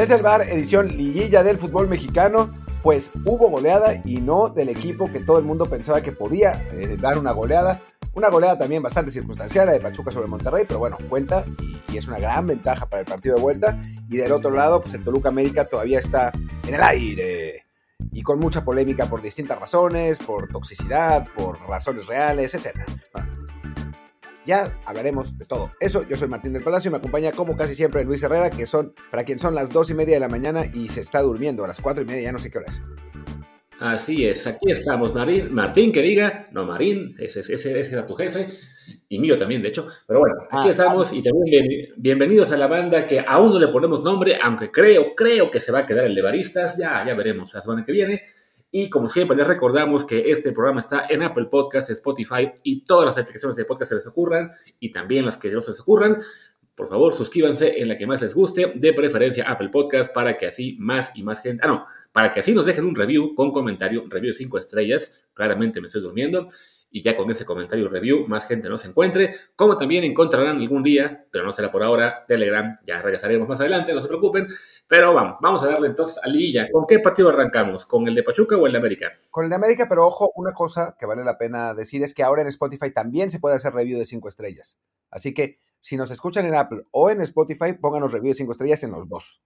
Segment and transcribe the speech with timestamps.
[0.00, 2.50] Desde el bar, edición liguilla del fútbol mexicano,
[2.82, 6.96] pues hubo goleada y no del equipo que todo el mundo pensaba que podía eh,
[6.98, 7.82] dar una goleada.
[8.14, 11.44] Una goleada también bastante circunstancial, la de Pachuca sobre Monterrey, pero bueno, cuenta
[11.92, 13.78] y, es una gran ventaja para el partido de vuelta.
[14.08, 16.32] Y del otro lado, pues el Toluca América todavía está
[16.66, 17.66] en el aire
[18.10, 22.88] y con mucha polémica por distintas razones, por toxicidad, por razones reales, etc.
[24.50, 26.04] ya hablaremos de todo eso.
[26.08, 28.94] Yo soy Martín del Palacio y me acompaña como casi siempre Luis Herrera, que son,
[29.08, 31.68] para quien son las dos y media de la mañana y se está durmiendo a
[31.68, 32.82] las cuatro y media, ya no sé qué hora es.
[33.78, 38.16] Así es, aquí estamos, Marín, Martín, que diga, no Marín, ese, ese, ese era tu
[38.16, 38.48] jefe,
[39.08, 39.86] y mío también, de hecho.
[40.06, 43.60] Pero bueno, aquí ah, estamos y también bien, bienvenidos a la banda que aún no
[43.60, 47.04] le ponemos nombre, aunque creo, creo que se va a quedar el de Baristas, ya,
[47.06, 48.22] ya veremos la semana que viene.
[48.72, 53.06] Y como siempre, les recordamos que este programa está en Apple Podcasts, Spotify y todas
[53.06, 56.18] las aplicaciones de podcast que les ocurran y también las que no se les ocurran.
[56.76, 60.46] Por favor, suscríbanse en la que más les guste, de preferencia Apple Podcast, para que
[60.46, 61.62] así más y más gente.
[61.64, 65.26] Ah, no, para que así nos dejen un review con comentario, review de 5 estrellas.
[65.34, 66.48] Claramente me estoy durmiendo.
[66.90, 69.36] Y ya con ese comentario review, más gente nos encuentre.
[69.54, 72.72] Como también encontrarán algún día, pero no será por ahora, Telegram.
[72.84, 74.46] Ya regresaremos más adelante, no se preocupen.
[74.88, 76.68] Pero vamos, vamos a darle entonces a Lilla.
[76.72, 77.86] ¿Con qué partido arrancamos?
[77.86, 79.12] ¿Con el de Pachuca o el de América?
[79.30, 82.24] Con el de América, pero ojo, una cosa que vale la pena decir es que
[82.24, 84.80] ahora en Spotify también se puede hacer review de 5 estrellas.
[85.08, 88.82] Así que si nos escuchan en Apple o en Spotify, pónganos review de 5 estrellas
[88.82, 89.40] en los dos.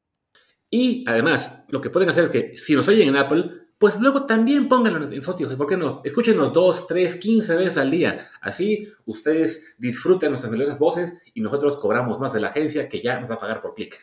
[0.71, 4.25] Y además, lo que pueden hacer es que si nos oyen en Apple, pues luego
[4.25, 5.57] también pónganlo en Spotify.
[5.57, 6.01] ¿Por qué no?
[6.03, 8.31] Escúchenos dos, tres, quince veces al día.
[8.41, 13.21] Así ustedes disfrutan nuestras melodiosas voces y nosotros cobramos más de la agencia que ya
[13.21, 14.01] nos va a pagar por clic.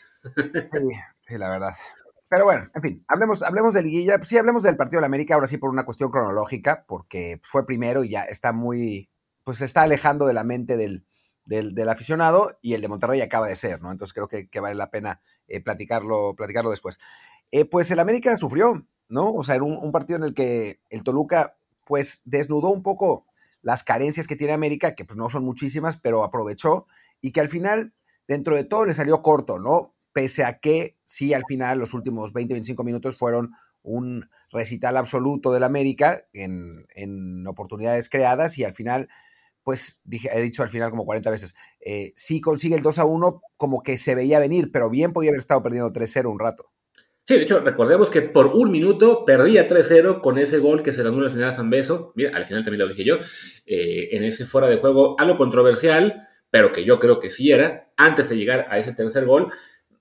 [1.27, 1.71] Sí, la verdad.
[2.29, 4.21] Pero bueno, en fin, hablemos, hablemos de liguilla.
[4.21, 7.65] Sí, hablemos del partido de la América, ahora sí por una cuestión cronológica, porque fue
[7.65, 9.09] primero y ya está muy,
[9.43, 11.05] pues se está alejando de la mente del,
[11.45, 13.91] del, aficionado y el de Monterrey acaba de ser, ¿no?
[13.91, 16.99] Entonces creo que, que vale la pena eh, platicarlo, platicarlo después.
[17.49, 19.31] Eh, pues el América sufrió, ¿no?
[19.31, 23.25] O sea, era un, partido en el que el Toluca, pues desnudó un poco
[23.61, 26.87] las carencias que tiene América, que pues no son muchísimas, pero aprovechó
[27.19, 27.93] y que al final,
[28.27, 29.93] dentro de todo, le salió corto, ¿no?
[30.13, 33.51] Pese a que sí, al final, los últimos 20, 25 minutos fueron
[33.83, 39.09] un recital absoluto del América en, en oportunidades creadas y al final
[39.63, 43.05] pues dije, he dicho al final como 40 veces, eh, sí consigue el 2 a
[43.05, 46.71] 1 como que se veía venir, pero bien podía haber estado perdiendo 3-0 un rato.
[47.25, 51.03] Sí, de hecho, recordemos que por un minuto perdía 3-0 con ese gol que se
[51.03, 52.11] le anula al final a San Beso.
[52.15, 53.17] Mira, al final también lo dije yo,
[53.65, 57.91] eh, en ese fuera de juego, algo controversial, pero que yo creo que sí era,
[57.95, 59.51] antes de llegar a ese tercer gol.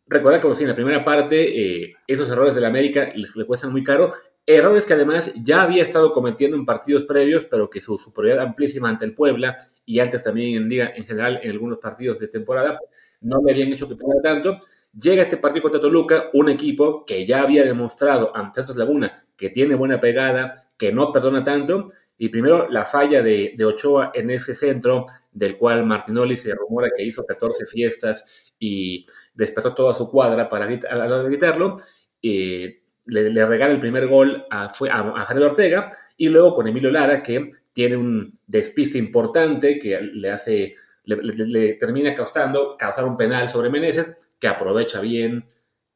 [0.06, 3.70] Recordar que sí, en la primera parte, eh, esos errores del América les, le cuestan
[3.70, 4.12] muy caro
[4.47, 8.88] Errores que además ya había estado cometiendo en partidos previos, pero que su superioridad amplísima
[8.88, 12.76] ante el Puebla y antes también en Liga en general en algunos partidos de temporada
[13.20, 14.59] no le habían hecho que perdiera tanto.
[14.93, 19.49] Llega este partido contra Toluca, un equipo que ya había demostrado ante Santos Laguna que
[19.49, 21.89] tiene buena pegada, que no perdona tanto.
[22.19, 27.03] Y primero la falla de, Ochoa en ese centro, del cual Martinoli se rumora que
[27.03, 28.27] hizo 14 fiestas
[28.59, 31.77] y despertó toda su cuadra para gritarlo.
[32.22, 36.91] Eh, le, regala el primer gol a, fue a, Jared Ortega y luego con Emilio
[36.91, 43.49] Lara que tiene un despiste importante que le hace, le, termina causando, causar un penal
[43.49, 45.45] sobre Meneses que aprovecha bien.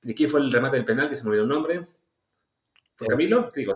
[0.03, 1.09] ¿De quién fue el remate del penal?
[1.09, 1.89] Que se me olvidó el nombre.
[2.95, 3.51] ¿Fue Camilo?
[3.55, 3.75] Digo,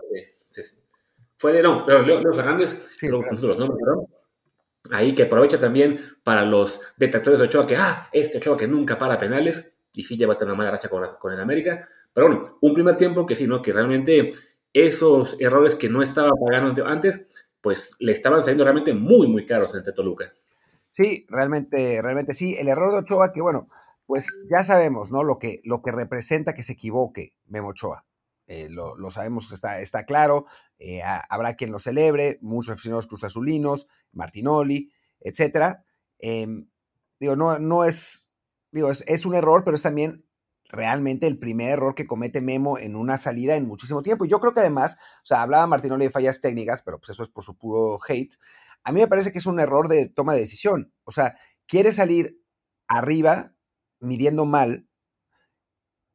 [1.37, 4.07] fue de, no, pero Leo, Fernández, sí, los nombres, perdón.
[4.91, 8.97] Ahí que aprovecha también para los detractores de Ochoa, que, ah, este Ochoa que nunca
[8.97, 11.87] para penales, y sí lleva una mala racha con, con el América.
[12.13, 13.61] Pero bueno, un primer tiempo que sí, ¿no?
[13.61, 14.33] Que realmente
[14.73, 17.25] esos errores que no estaba pagando antes,
[17.61, 20.33] pues le estaban saliendo realmente muy, muy caros ante Toluca.
[20.89, 22.55] Sí, realmente, realmente sí.
[22.57, 23.69] El error de Ochoa, que bueno,
[24.09, 25.23] pues ya sabemos, ¿no?
[25.23, 28.07] Lo que, lo que representa que se equivoque Memo Ochoa.
[28.47, 30.47] Eh, lo, lo, sabemos, está, está claro.
[30.79, 35.85] Eh, habrá quien lo celebre, muchos aficionados cruzazulinos, Martinoli, etcétera.
[36.17, 36.47] Eh,
[37.19, 38.33] digo, no, no es,
[38.71, 40.25] digo, es, es un error, pero es también
[40.69, 44.25] realmente el primer error que comete Memo en una salida en muchísimo tiempo.
[44.25, 47.21] Y yo creo que además, o sea, hablaba Martinoli de fallas técnicas, pero pues eso
[47.21, 48.39] es por su puro hate.
[48.83, 50.91] A mí me parece que es un error de toma de decisión.
[51.03, 52.41] O sea, quiere salir
[52.87, 53.53] arriba
[53.99, 54.87] midiendo mal,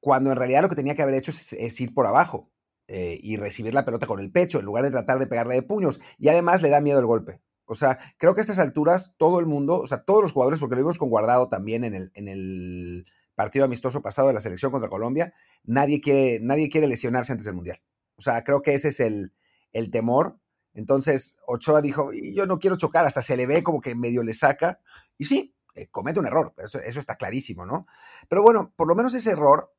[0.00, 2.50] cuando en realidad lo que tenía que haber hecho es, ir por abajo
[2.88, 5.62] eh, y recibir la pelota con el pecho, en lugar de tratar de pegarle de
[5.62, 6.00] puños.
[6.18, 7.40] Y además le da miedo el golpe.
[7.66, 10.60] O sea, creo que a estas alturas todo el mundo, o sea, todos los jugadores,
[10.60, 14.40] porque lo vimos con Guardado también en el, en el partido amistoso pasado de la
[14.40, 15.32] selección contra Colombia,
[15.62, 17.80] nadie quiere, nadie quiere lesionarse antes del Mundial.
[18.16, 19.32] O sea, creo que ese es el,
[19.72, 20.38] el temor.
[20.74, 24.34] Entonces, Ochoa dijo, yo no quiero chocar, hasta se le ve como que medio le
[24.34, 24.80] saca.
[25.16, 27.86] Y sí, eh, comete un error, eso, eso está clarísimo, ¿no?
[28.28, 29.72] Pero bueno, por lo menos ese error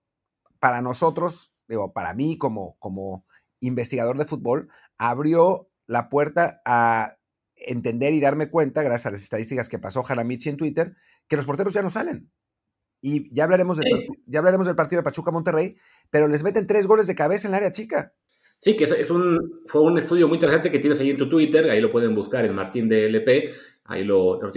[0.60, 3.26] para nosotros, digo, para mí como, como
[3.60, 7.18] investigador de fútbol, abrió la puerta a
[7.56, 10.96] entender y darme cuenta, gracias a las estadísticas que pasó Jaramichi en Twitter,
[11.28, 12.32] que los porteros ya no salen.
[13.02, 15.78] Y ya hablaremos, del, ya hablaremos del partido de Pachuca Monterrey,
[16.10, 18.14] pero les meten tres goles de cabeza en el área chica.
[18.60, 21.70] Sí, que es un, fue un estudio muy interesante que tienes ahí en tu Twitter,
[21.70, 23.52] ahí lo pueden buscar en Martín DLP,
[23.86, 24.52] ahí lo, lo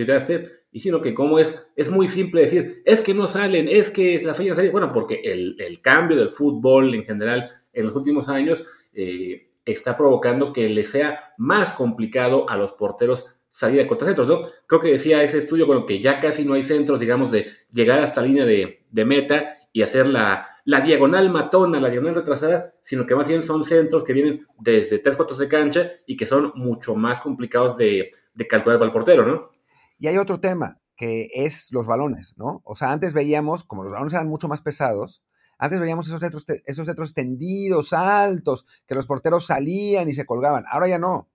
[0.71, 4.21] y sino que como es, es muy simple decir, es que no salen, es que
[4.23, 8.29] la fecha de bueno, porque el, el, cambio del fútbol en general en los últimos
[8.29, 14.29] años eh, está provocando que le sea más complicado a los porteros salir a centros,
[14.29, 14.43] ¿no?
[14.67, 17.99] Creo que decía ese estudio con que ya casi no hay centros, digamos, de llegar
[18.01, 23.07] hasta línea de, de meta y hacer la, la diagonal matona, la diagonal retrasada, sino
[23.07, 26.53] que más bien son centros que vienen desde tres cuartos de cancha y que son
[26.55, 29.51] mucho más complicados de, de calcular para el portero, ¿no?
[29.99, 32.63] Y hay otro tema, que es los balones, ¿no?
[32.65, 35.25] O sea, antes veíamos, como los balones eran mucho más pesados,
[35.59, 40.65] antes veíamos esos centros, esos centros tendidos, altos, que los porteros salían y se colgaban.
[40.71, 41.29] Ahora ya no.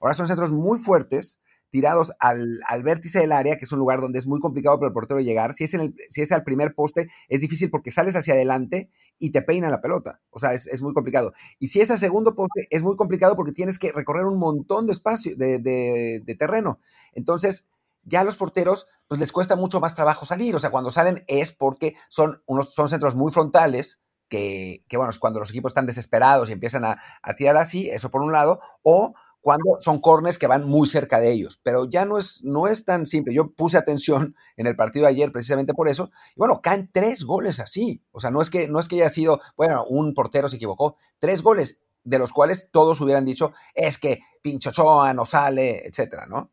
[0.00, 1.40] Ahora son centros muy fuertes
[1.70, 4.88] tirados al, al, vértice del área, que es un lugar donde es muy complicado para
[4.88, 5.54] el portero llegar.
[5.54, 8.90] Si es, en el, si es al primer poste, es difícil porque sales hacia adelante
[9.20, 10.20] y te peina la pelota.
[10.30, 11.32] O sea, es, es muy complicado.
[11.60, 14.86] Y si es al segundo poste, es muy complicado porque tienes que recorrer un montón
[14.86, 16.80] de espacio, de, de, de terreno.
[17.12, 17.68] Entonces,
[18.02, 20.56] ya a los porteros, pues les cuesta mucho más trabajo salir.
[20.56, 25.10] O sea, cuando salen es porque son, unos, son centros muy frontales, que, que bueno,
[25.10, 28.32] es cuando los equipos están desesperados y empiezan a, a tirar así, eso por un
[28.32, 31.60] lado, o cuando son cornes que van muy cerca de ellos.
[31.62, 33.34] Pero ya no es, no es tan simple.
[33.34, 36.10] Yo puse atención en el partido de ayer precisamente por eso.
[36.34, 38.02] Y bueno, caen tres goles así.
[38.12, 40.96] O sea, no es que, no es que haya sido, bueno, un portero se equivocó.
[41.18, 46.50] Tres goles, de los cuales todos hubieran dicho, es que Pinchochoa no sale, etcétera, ¿no?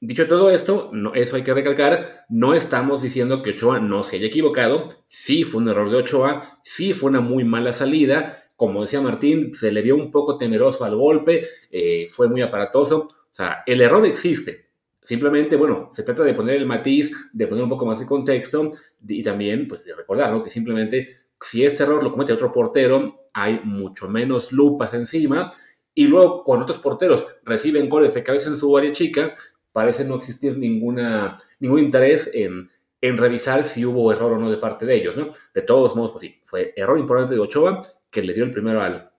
[0.00, 4.28] Dicho todo esto, eso hay que recalcar, no estamos diciendo que Ochoa no se haya
[4.28, 9.00] equivocado, sí fue un error de Ochoa, sí fue una muy mala salida, como decía
[9.00, 13.06] Martín, se le vio un poco temeroso al golpe, eh, fue muy aparatoso.
[13.06, 14.66] O sea, el error existe.
[15.04, 18.72] Simplemente, bueno, se trata de poner el matiz, de poner un poco más de contexto
[19.06, 20.42] y también, pues, de recordar, ¿no?
[20.42, 25.52] Que simplemente, si este error lo comete otro portero, hay mucho menos lupas encima.
[25.94, 29.36] Y luego, cuando otros porteros reciben goles de cabeza en su área chica,
[29.70, 32.68] parece no existir ninguna, ningún interés en,
[33.00, 35.28] en revisar si hubo error o no de parte de ellos, ¿no?
[35.54, 38.80] De todos modos, pues sí, fue error importante de Ochoa que le dio el primero
[38.80, 39.10] al,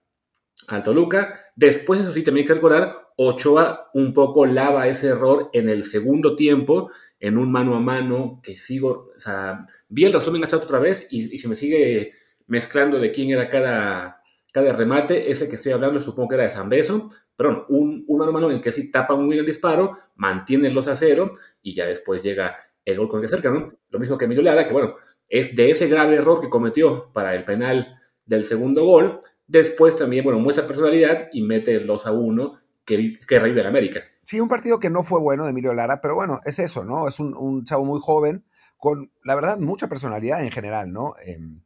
[0.67, 1.51] al Toluca.
[1.55, 5.83] Después, eso sí, también hay que recordar, Ochoa un poco lava ese error en el
[5.83, 6.89] segundo tiempo,
[7.19, 11.05] en un mano a mano que sigo, o sea, vi el resumen hasta otra vez
[11.09, 12.13] y, se me sigue
[12.47, 14.21] mezclando de quién era cada,
[14.53, 15.29] cada remate.
[15.29, 18.33] Ese que estoy hablando supongo que era de San Beso, perdón, un, un mano a
[18.33, 21.85] mano en que sí tapa muy bien el disparo, mantiene los a cero y ya
[21.87, 23.65] después llega el gol con el que acerca, ¿no?
[23.89, 24.95] Lo mismo que Emilio Lara, que bueno,
[25.27, 27.98] es de ese grave error que cometió para el penal
[28.29, 29.19] del segundo gol.
[29.47, 33.67] Después también, bueno, muestra personalidad y mete el 2 a 1 que, que rey la
[33.67, 34.01] América.
[34.23, 37.07] Sí, un partido que no fue bueno de Emilio Lara, pero bueno, es eso, ¿no?
[37.07, 38.45] Es un, chavo muy joven,
[38.77, 41.13] con, la verdad, mucha personalidad en general, ¿no?
[41.25, 41.63] Em,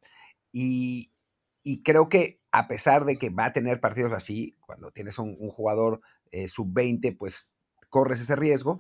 [0.54, 1.12] y,
[1.84, 6.00] creo que a pesar de que va a tener partidos así, cuando tienes un, jugador
[6.32, 7.50] eh, sub-20, pues
[7.90, 8.80] corres ese riesgo.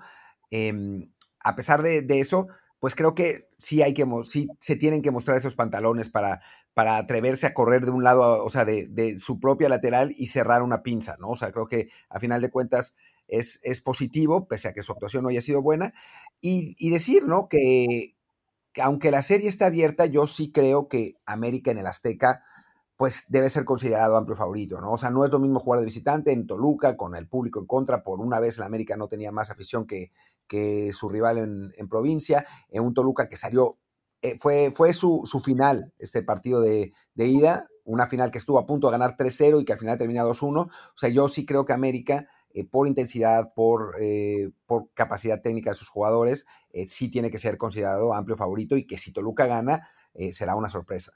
[0.50, 2.48] Em, a pesar de, de, eso,
[2.80, 6.42] pues creo que sí hay que, sí se tienen que mostrar esos pantalones para,
[6.74, 10.64] para atreverse a correr de un lado, o sea, de, su propia lateral y cerrar
[10.64, 11.30] una pinza, ¿no?
[11.30, 12.96] O sea, creo que a final de cuentas
[13.28, 15.94] es, positivo, pese a que su actuación no haya sido buena.
[16.42, 17.48] Y, decir, ¿no?
[17.48, 18.16] Que,
[18.82, 22.44] aunque la serie está abierta, yo sí creo que América en el Azteca,
[22.98, 24.94] pues debe ser considerado amplio favorito, ¿no?
[24.94, 27.66] O sea, no es lo mismo jugar de visitante en Toluca con el público en
[27.66, 28.04] contra.
[28.04, 30.12] Por una vez la América no tenía más afición que,
[30.94, 33.80] su rival en provincia, en un Toluca que salió
[34.24, 38.88] eh, fue, fue su, final, este partido de, ida, una final que estuvo a punto
[38.88, 40.68] de ganar 3-0 y que al final termina 2-1.
[40.68, 45.72] O sea, yo sí creo que América, eh, por intensidad, por, eh, por capacidad técnica
[45.72, 46.46] de sus jugadores,
[46.88, 49.90] sí tiene que ser considerado amplio favorito y que si Toluca gana,
[50.32, 51.12] será una sorpresa.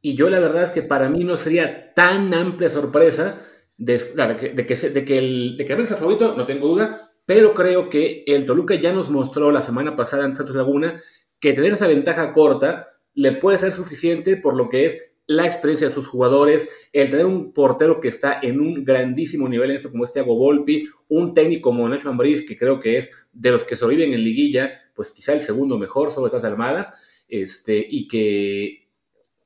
[0.00, 3.40] Y yo la verdad es que para mí no sería tan amplia sorpresa
[3.76, 3.98] de,
[4.38, 8.22] que, de, que, de que el de América favorito, no tengo duda, pero creo que
[8.26, 11.02] el Toluca ya nos mostró la semana pasada en Santos Laguna
[11.46, 15.86] que tener esa ventaja corta le puede ser suficiente por lo que es la experiencia
[15.86, 19.92] de sus jugadores, el tener un portero que está en un grandísimo nivel en esto
[19.92, 23.62] como este Thiago Volpi, un técnico como Nacho Ambriz, que creo que es de los
[23.62, 26.90] que sobreviven en liguilla, pues quizá el segundo mejor sobre de Almada,
[27.28, 28.88] este, y que,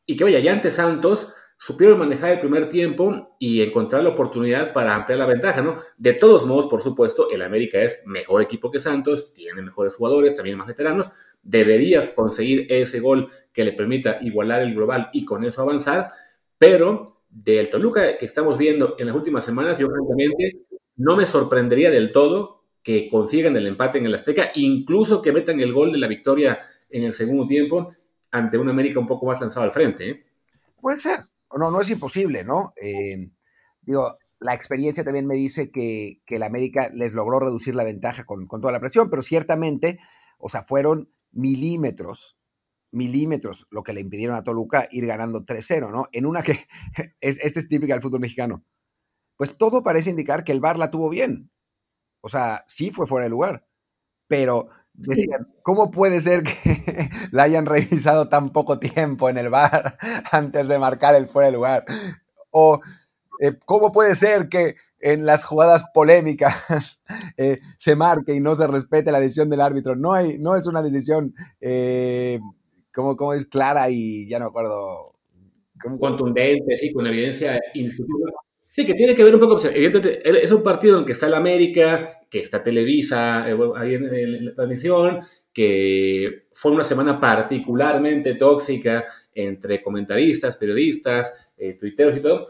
[0.07, 4.73] y que vaya, ya ante Santos supieron manejar el primer tiempo y encontrar la oportunidad
[4.73, 5.77] para ampliar la ventaja, ¿no?
[5.99, 10.35] De todos modos, por supuesto, el América es mejor equipo que Santos, tiene mejores jugadores,
[10.35, 11.11] también más veteranos,
[11.43, 16.07] debería conseguir ese gol que le permita igualar el global y con eso avanzar,
[16.57, 20.63] pero del Toluca que estamos viendo en las últimas semanas, yo francamente
[20.97, 25.61] no me sorprendería del todo que consigan el empate en el Azteca, incluso que metan
[25.61, 27.87] el gol de la victoria en el segundo tiempo
[28.31, 30.09] ante un América un poco más lanzado al frente.
[30.09, 30.25] ¿eh?
[30.81, 31.21] Puede ser,
[31.59, 32.73] no, no es imposible, ¿no?
[32.81, 33.31] Eh,
[33.83, 38.25] digo, la experiencia también me dice que, que el América les logró reducir la ventaja
[38.25, 39.99] con, con, toda la presión, pero ciertamente,
[40.39, 42.39] o sea, fueron milímetros,
[42.91, 46.09] milímetros lo que le impidieron a Toluca ir ganando 3-0, ¿no?
[46.13, 46.67] En una que,
[47.21, 48.65] es, este es típica del fútbol mexicano,
[49.37, 51.51] pues todo parece indicar que el VAR la tuvo bien.
[52.23, 53.67] O sea, sí fue fuera de lugar,
[54.27, 54.69] pero
[55.09, 56.53] decían, ¿cómo puede ser que
[57.33, 59.97] la hayan revisado tan poco tiempo en el VAR
[60.33, 61.85] antes de marcar el fuera de lugar?
[62.51, 62.81] O
[63.41, 67.01] eh, ¿cómo puede ser que en las jugadas polémicas
[67.39, 69.97] eh, se marque y no se respete la decisión del árbitro?
[69.97, 72.39] No, hay, no es una decisión, eh,
[72.95, 75.15] como, es clara y ya no acuerdo.
[75.99, 78.33] Contundente, sí, con evidencia indiscutible.
[78.69, 81.35] Sí, que tiene que ver un poco, evidentemente, es un partido en que está el
[81.35, 85.21] América, que está Televisa eh, ahí en, la transmisión,
[85.53, 92.47] que fue una semana particularmente tóxica entre comentaristas, periodistas, eh, tuiteros y todo.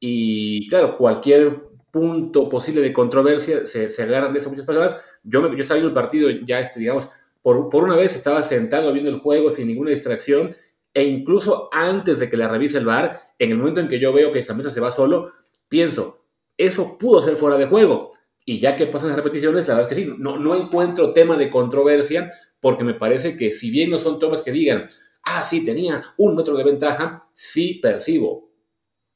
[0.00, 4.96] Y claro, cualquier punto posible de controversia se, se agarran de eso muchas personas.
[5.22, 7.08] Yo, me, yo estaba viendo el partido ya, este, digamos,
[7.42, 10.50] por, por una vez estaba sentado viendo el juego sin ninguna distracción
[10.94, 14.12] e incluso antes de que la revise el VAR, en el momento en que yo
[14.12, 15.32] veo que esa mesa se va solo,
[15.68, 16.24] pienso,
[16.56, 18.12] eso pudo ser fuera de juego.
[18.44, 21.36] Y ya que pasan las repeticiones, la verdad es que sí, no, no encuentro tema
[21.36, 22.30] de controversia,
[22.60, 24.86] porque me parece que si bien no son tomas que digan,
[25.22, 28.50] ah, sí, tenía un metro de ventaja, sí percibo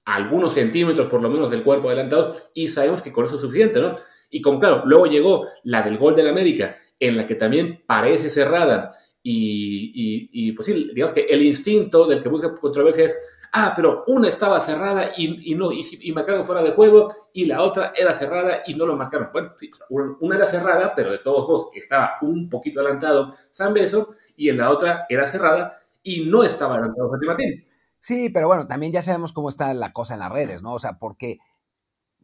[0.05, 3.81] algunos centímetros por lo menos del cuerpo adelantado y sabemos que con eso es suficiente,
[3.81, 3.97] ¿no?
[4.31, 8.31] Y como claro, luego llegó la del gol del América, en la que también parece
[8.31, 8.93] cerrada
[9.23, 13.17] y, y pues sí, digamos que el instinto del que busca controversia es,
[13.53, 17.63] ah, pero una estaba cerrada y, no, y, y, marcaron fuera de juego, y la
[17.63, 19.31] otra era cerrada y no lo marcaron.
[19.33, 24.51] Bueno, una era cerrada, pero de todos modos estaba un poquito adelantado San Beso, y
[24.51, 27.65] en la otra era cerrada y no estaba adelantado Santi Martín.
[27.99, 30.75] Sí, pero bueno, también ya sabemos cómo está la cosa en las redes, ¿no?
[30.75, 31.39] O sea, porque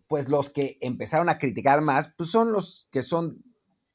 [0.06, 3.42] pues los que empezaron a criticar más, pues son los que son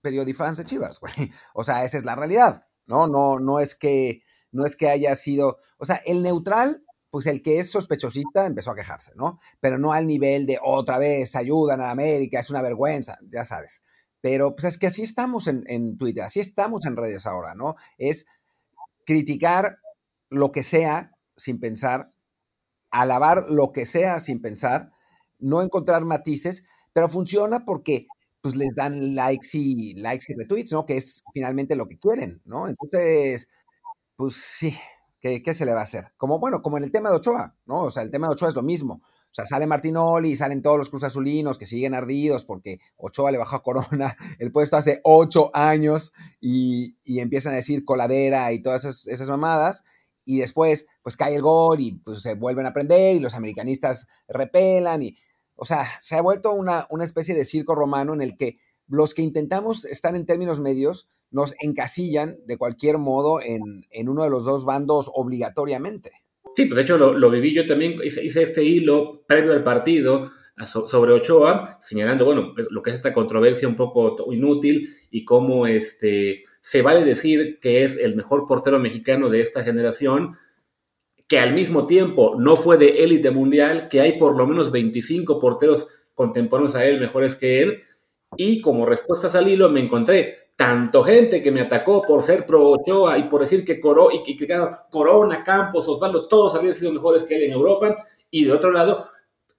[0.01, 1.31] periodifans de Chivas, güey.
[1.53, 3.07] O sea, esa es la realidad, ¿no?
[3.07, 7.41] No, no es que, no es que haya sido, o sea, el neutral pues el
[7.41, 9.39] que es sospechosista empezó a quejarse, ¿no?
[9.59, 13.83] Pero no al nivel de otra vez ayudan a América, es una vergüenza, ya sabes.
[14.21, 17.75] Pero pues es que así estamos en, en Twitter, así estamos en redes ahora, ¿no?
[17.97, 18.25] Es
[19.05, 19.79] criticar
[20.29, 22.11] lo que sea sin pensar,
[22.91, 24.91] alabar lo que sea sin pensar,
[25.39, 28.07] no encontrar matices, pero funciona porque
[28.41, 30.85] pues les dan likes y likes y retweets, ¿no?
[30.85, 32.67] Que es finalmente lo que quieren, ¿no?
[32.67, 33.47] Entonces,
[34.15, 34.75] pues sí,
[35.19, 36.11] ¿Qué, se le va a hacer?
[36.17, 37.83] Como, bueno, como en el tema de Ochoa, ¿no?
[37.83, 39.01] O sea, el tema de Ochoa es lo mismo.
[39.03, 43.37] O sea, sale Martinoli y salen todos los cruzazulinos que siguen ardidos porque Ochoa le
[43.37, 48.85] bajó a Corona el puesto hace ocho años y, empiezan a decir coladera y todas
[48.85, 49.83] esas, mamadas.
[50.23, 54.07] Y después, pues cae el gol y pues, se vuelven a prender y los americanistas
[54.27, 55.01] repelan.
[55.01, 55.17] Y,
[55.55, 58.57] o sea, se ha vuelto una, una especie de circo romano en el que
[58.87, 64.23] los que intentamos estar en términos medios nos encasillan de cualquier modo en, en uno
[64.23, 66.11] de los dos bandos obligatoriamente.
[66.55, 69.63] Sí, pues de hecho lo, lo viví yo también, hice, hice, este hilo previo al
[69.63, 70.31] partido
[70.65, 76.43] sobre Ochoa, señalando, bueno, lo que es esta controversia un poco inútil y cómo este,
[76.61, 80.35] se vale decir que es el mejor portero mexicano de esta generación,
[81.27, 85.39] que al mismo tiempo no fue de élite mundial, que hay por lo menos 25
[85.39, 87.79] porteros contemporáneos a él mejores que él,
[88.37, 92.71] y como respuesta al hilo me encontré tanto gente que me atacó por ser pro
[92.71, 94.47] Ochoa y por decir que, Coro, y que,
[94.89, 97.95] Corona, Campos, Osvaldo, todos habían sido mejores que él en Europa,
[98.31, 99.07] y de otro lado,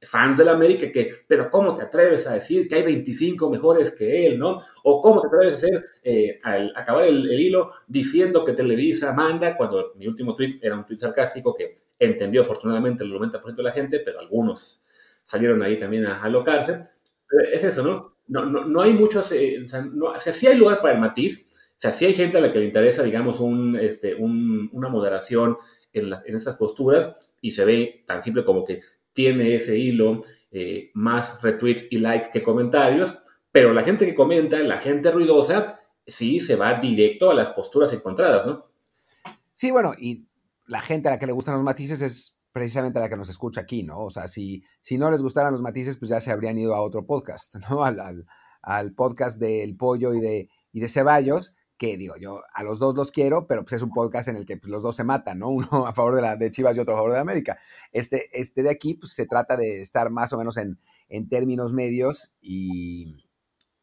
[0.02, 3.92] fans de la América que, pero ¿cómo te atreves a decir que hay 25 mejores
[3.96, 4.56] que él, no?
[4.82, 9.56] O ¿cómo te atreves a hacer, eh, al acabar el, hilo, diciendo que Televisa manda,
[9.56, 13.72] cuando mi último tweet era un tweet sarcástico que entendió afortunadamente el 90% de la
[13.72, 14.84] gente, pero algunos
[15.24, 16.82] salieron ahí también a alocarse.
[17.52, 18.17] Es eso, ¿no?
[18.28, 21.80] No, no, no hay muchos, eh, o, sea, sí hay lugar para el matiz, o
[21.80, 25.56] sea, sí hay gente a la que le interesa, digamos, un, este, un, una moderación
[25.92, 28.82] en, en esas posturas y se ve tan simple como que
[29.12, 33.18] tiene ese hilo, eh, más retweets y likes que comentarios,
[33.52, 37.92] pero la gente que comenta, la gente ruidosa, sí se va directo a las posturas
[37.92, 38.66] encontradas, ¿no?
[39.54, 40.26] Sí, bueno, y
[40.66, 43.62] la gente a la que le gustan los matices es precisamente la que nos escucha
[43.62, 43.98] aquí, ¿no?
[44.00, 46.82] O sea, si, si no les gustaran los matices, pues ya se habrían ido a
[46.82, 47.84] otro podcast, ¿no?
[47.84, 48.26] Al, al,
[48.62, 52.94] al podcast del pollo y de, y de Ceballos, que digo, yo a los dos
[52.94, 55.38] los quiero, pero pues es un podcast en el que pues, los dos se matan,
[55.38, 55.48] ¿no?
[55.50, 57.58] Uno a favor de, la, de Chivas y otro a favor de América.
[57.92, 60.78] Este, este de aquí, pues se trata de estar más o menos en,
[61.08, 63.27] en términos medios y,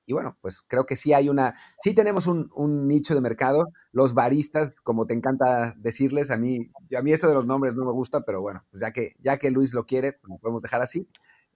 [0.05, 3.71] y bueno, pues creo que sí hay una, sí tenemos un, nicho de mercado.
[3.91, 7.85] Los baristas, como te encanta decirles, a mí, a mí eso de los nombres no
[7.85, 10.61] me gusta, pero bueno, pues ya que, ya que Luis lo quiere, pues lo podemos
[10.61, 11.07] dejar así.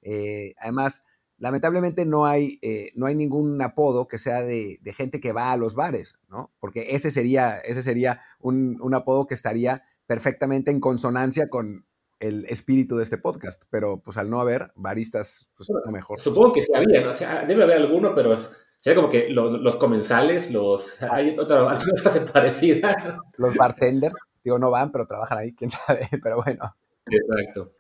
[0.01, 1.03] Eh, además,
[1.37, 5.51] lamentablemente no hay, eh, no hay ningún apodo que sea de, de, gente que va
[5.51, 6.51] a los bares, ¿no?
[6.59, 11.85] Porque ese sería, ese sería un, un, apodo que estaría perfectamente en consonancia con
[12.19, 16.19] el espíritu de este podcast, pero pues al no haber baristas, pues bueno, no mejor.
[16.19, 17.09] Supongo que sí había, ¿no?
[17.09, 18.37] o sea, debe haber alguno, pero
[18.79, 21.01] sería como que lo, los comensales, los...
[21.03, 23.19] Hay otra, frase parecida.
[23.37, 26.75] Los bartenders, digo, no van, pero trabajan ahí, quién sabe, pero bueno.
[27.05, 27.73] Exacto.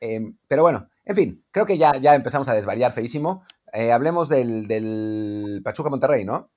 [0.00, 3.44] Eh, pero bueno, en fin, creo que ya, ya empezamos a desvariar feísimo.
[3.72, 6.50] Eh, hablemos del, del, Pachuca Monterrey, ¿no?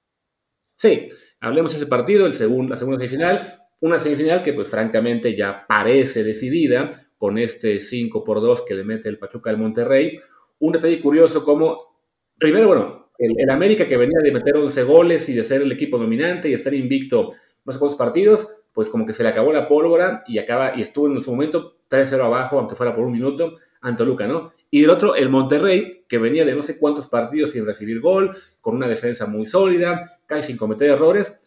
[0.76, 3.60] Sí, hablemos de ese partido, el segundo, la segunda semifinal.
[3.82, 6.90] Una semifinal que, pues, francamente, ya parece decidida
[7.24, 10.20] con este 5 por 2 que le mete el Pachuca al Monterrey.
[10.60, 11.96] Un detalle curioso como,
[12.38, 15.98] primero, bueno, el, América que venía de meter 11 goles y de ser el equipo
[15.98, 17.30] dominante y estar invicto
[17.64, 20.82] no sé cuántos partidos, pues como que se le acabó la pólvora y acaba y
[20.82, 24.52] estuvo en su momento 3-0 abajo, aunque fuera por un minuto, ante Toluca, ¿no?
[24.70, 28.36] Y del otro, el Monterrey, que venía de no sé cuántos partidos sin recibir gol,
[28.60, 31.42] con una defensa muy sólida, casi sin cometer errores,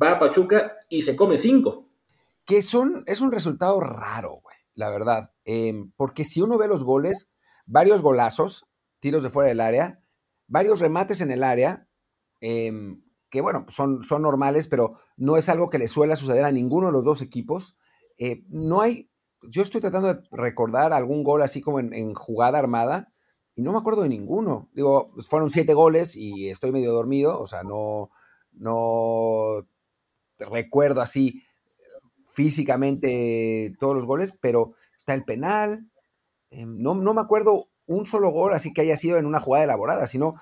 [0.00, 1.84] va a Pachuca y se come 5.
[2.44, 4.40] Que son, es un resultado raro,
[4.76, 5.32] la verdad.
[5.44, 7.32] Eh, porque si uno ve los goles,
[7.64, 8.68] varios golazos,
[9.00, 10.00] tiros de fuera del área,
[10.46, 11.88] varios remates en el área,
[12.40, 12.70] eh,
[13.30, 16.86] que bueno, son, son normales, pero no es algo que le suele suceder a ninguno
[16.86, 17.76] de los dos equipos.
[18.18, 19.10] Eh, no hay,
[19.42, 23.12] yo estoy tratando de recordar algún gol así como en, en, jugada armada
[23.56, 24.70] y no me acuerdo de ninguno.
[24.74, 28.10] Digo, fueron siete goles y estoy medio dormido, o sea, no,
[28.52, 29.66] no
[30.38, 31.42] recuerdo así
[32.36, 35.90] físicamente todos los goles, pero está el penal.
[36.50, 39.64] Eh, no, no me acuerdo un solo gol así que haya sido en una jugada
[39.64, 40.34] elaborada, sino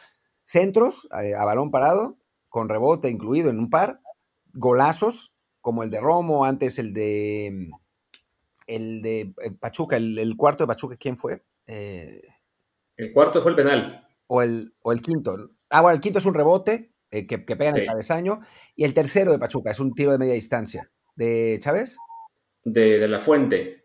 [0.43, 4.01] centros eh, a balón parado, con rebote incluido en un par,
[4.53, 7.71] golazos, como el de Romo, antes el de
[8.67, 11.45] el de Pachuca, el, el cuarto de Pachuca, ¿quién fue?
[11.69, 12.23] Eh,
[12.97, 14.09] el cuarto fue el penal.
[14.27, 15.53] O el, o el quinto.
[15.71, 17.81] Ah, bueno, el quinto es un rebote eh, que, que, pega en sí.
[17.83, 18.41] el cabezaño.
[18.75, 20.91] Y el tercero de Pachuca es un tiro de media distancia.
[21.17, 21.97] ¿De Chávez?
[22.65, 23.83] De, de la Fuente.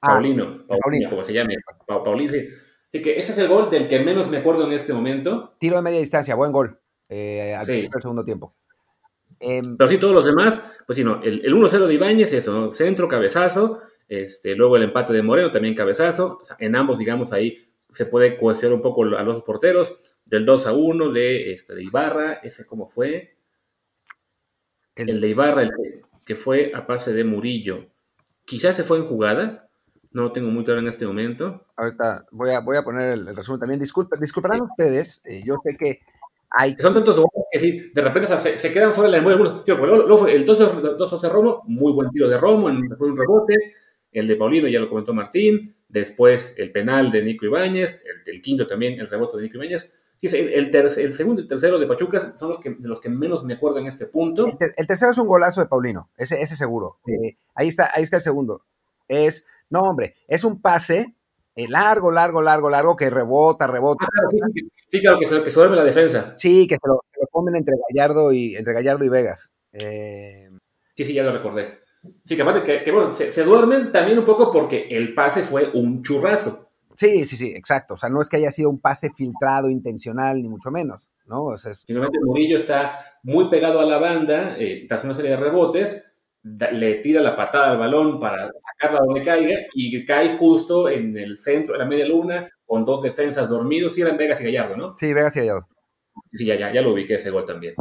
[0.00, 1.54] Ah, Paulino, Paulino, Paulino, como se llame.
[1.86, 2.48] Pa Paulino, sí.
[2.88, 5.56] Así que ese es el gol del que menos me acuerdo en este momento.
[5.58, 6.78] Tiro de media distancia, buen gol.
[7.08, 7.88] Eh, al sí.
[8.00, 8.54] segundo tiempo.
[9.40, 12.52] Eh, Pero sí, todos los demás, pues sí, no, el, el 1-0 de Ibáñez, eso,
[12.52, 12.72] ¿no?
[12.72, 17.32] centro, cabezazo, este, luego el empate de Moreno, también cabezazo, o sea, en ambos, digamos,
[17.32, 21.74] ahí se puede cuestionar un poco a los porteros, del 2 a 1 de, este,
[21.74, 23.36] de Ibarra, ese cómo fue,
[24.94, 25.70] el, el de Ibarra, el
[26.26, 27.86] que, fue a pase de Murillo,
[28.44, 29.68] quizás se fue en jugada,
[30.12, 31.66] no lo tengo muy claro en este momento.
[31.76, 33.80] Ahorita voy a, voy a poner el, el resumen también.
[33.80, 36.00] Disculpen, disculparán ustedes, eh, yo sé que
[36.50, 36.74] hay...
[36.78, 39.18] Son tantos goles que sí, de repente o sea, se, se, quedan fuera de la
[39.18, 39.64] memoria algunos.
[39.64, 43.54] Tío, luego, luego el 2 de Romo, muy buen tiro de Romo, después un rebote.
[44.12, 45.76] El de Paulino ya lo comentó Martín.
[45.88, 48.04] Después el penal de Nico Ibáñez.
[48.06, 49.92] El, el quinto también, el rebote de Nico Ibáñez.
[50.22, 53.78] El, segundo y tercero de Pachuca son los que, de los que menos me acuerdo
[53.78, 54.46] en este punto.
[54.46, 56.98] El, ter, el tercero es un golazo de Paulino, ese, ese seguro.
[57.04, 57.12] Sí.
[57.14, 58.64] Eh, ahí, está, ahí está el segundo.
[59.08, 61.14] Es, no, hombre, es un pase
[61.54, 64.04] eh, largo, largo, largo, largo, que rebota, rebota.
[64.04, 66.34] Ah, claro, sí, sí, sí, claro, que se, que se duerme la defensa.
[66.36, 69.52] Sí, que se lo, se lo comen entre Gallardo y, entre Gallardo y Vegas.
[69.72, 70.50] Eh...
[70.94, 71.80] Sí, sí, ya lo recordé.
[72.24, 75.42] Sí, que aparte que, que bueno, se, se, duermen también un poco porque el pase
[75.42, 76.65] fue un churrazo.
[76.96, 77.94] Sí, sí, sí, exacto.
[77.94, 81.44] O sea, no es que haya sido un pase filtrado intencional, ni mucho menos, ¿no?
[81.44, 81.82] O sea, es...
[81.82, 86.04] Simplemente Murillo está muy pegado a la banda, eh, tras una serie de rebotes,
[86.42, 91.38] le tira la patada al balón para sacarla donde caiga y cae justo en el
[91.38, 93.94] centro, en la media luna, con dos defensas dormidos.
[93.94, 94.94] Sí, eran Vegas y Gallardo, ¿no?
[94.96, 95.66] Sí, Vegas y Gallardo.
[96.32, 97.74] Sí, ya, ya, ya lo ubiqué ese gol también.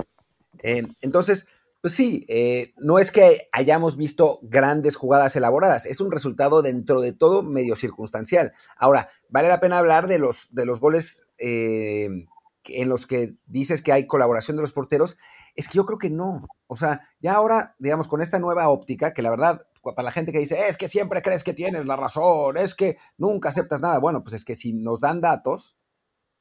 [0.63, 1.47] Eh, entonces,
[1.86, 7.00] pues sí, eh, no es que hayamos visto grandes jugadas elaboradas, es un resultado dentro
[7.00, 8.54] de todo medio circunstancial.
[8.76, 12.10] Ahora, vale la pena hablar de los, de los goles eh,
[12.63, 15.15] en los que dices que hay colaboración de los porteros,
[15.54, 16.48] es que yo creo que no.
[16.65, 20.32] O sea, ya ahora, digamos, con esta nueva óptica, que la verdad, para la gente
[20.32, 24.00] que dice, es que siempre crees que tienes la razón, es que nunca aceptas nada,
[24.00, 25.78] bueno, pues es que si nos dan datos,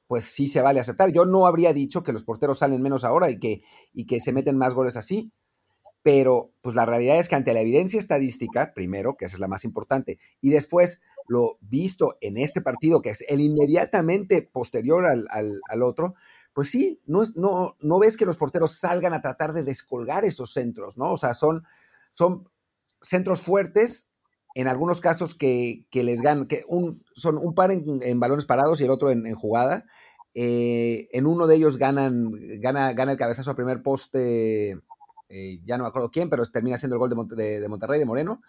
[0.07, 1.12] pues sí se vale aceptar.
[1.12, 3.62] Yo no habría dicho que los porteros salen menos ahora y que,
[3.93, 5.33] y que se meten más goles así,
[6.03, 9.49] pero pues la realidad es que ante la evidencia estadística, primero, que esa es la
[9.49, 15.27] más importante, y después lo visto en este partido, que es el inmediatamente posterior al,
[15.31, 16.14] al, otro,
[16.53, 20.53] pues sí, no, no, no ves que los porteros salgan a tratar de descolgar esos
[20.53, 21.12] centros, ¿no?
[21.12, 21.64] O sea, son,
[22.12, 22.51] son
[23.01, 24.11] centros fuertes,
[24.55, 28.85] en algunos casos que, les ganan, que un, son un par en, balones parados y
[28.85, 29.85] el otro en, jugada.
[30.35, 34.79] Eh, en uno de ellos ganan, gana, gana el cabezazo al primer poste,
[35.29, 38.07] eh, ya no me acuerdo quién, pero termina siendo el gol de, de, Monterrey, de
[38.07, 38.43] Moreno.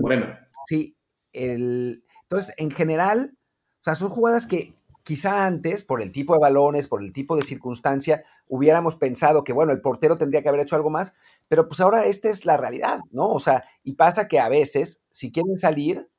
[0.00, 0.26] Moreno.
[0.66, 0.96] Sí,
[1.32, 3.36] el, entonces, en general,
[3.80, 4.74] o sea, son jugadas que
[5.06, 9.52] quizá antes, por el tipo de balones, por el tipo de circunstancia, hubiéramos pensado que,
[9.52, 11.14] bueno, el portero tendría que haber hecho algo más,
[11.46, 13.28] pero pues ahora esta es la realidad, ¿no?
[13.28, 16.10] O sea, y pasa que a veces, si quieren salir,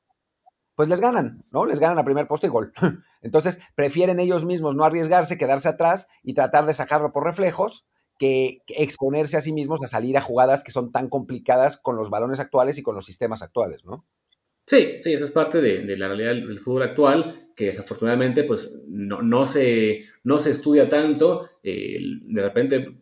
[0.74, 1.66] pues les ganan, ¿no?
[1.66, 2.72] Les ganan a primer poste y gol.
[3.22, 7.86] Entonces, prefieren ellos mismos no arriesgarse, quedarse atrás y tratar de sacarlo por reflejos
[8.18, 12.10] que exponerse a sí mismos a salir a jugadas que son tan complicadas con los
[12.10, 14.06] balones actuales y con los sistemas actuales, ¿no?
[14.68, 19.22] Sí, sí, eso es parte de, la realidad del, fútbol actual, que desafortunadamente pues no,
[19.22, 23.00] no, se, no se estudia tanto, eh, de repente